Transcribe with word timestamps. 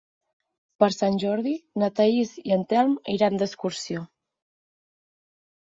Per 0.83 0.87
Sant 0.95 1.19
Jordi 1.25 1.53
na 1.83 1.89
Thaís 1.99 2.33
i 2.49 2.57
en 2.59 2.67
Telm 2.73 2.97
iran 3.19 3.39
d'excursió. 3.45 4.05